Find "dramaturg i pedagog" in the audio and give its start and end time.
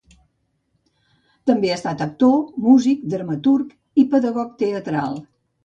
3.13-4.59